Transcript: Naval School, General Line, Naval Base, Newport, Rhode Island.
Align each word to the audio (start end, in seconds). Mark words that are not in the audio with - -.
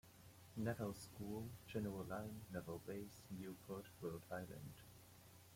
Naval 0.57 0.95
School, 0.95 1.47
General 1.67 2.03
Line, 2.09 2.41
Naval 2.51 2.81
Base, 2.87 3.21
Newport, 3.37 3.85
Rhode 4.01 4.23
Island. 4.31 4.81